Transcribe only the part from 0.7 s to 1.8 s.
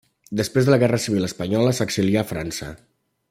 la guerra civil espanyola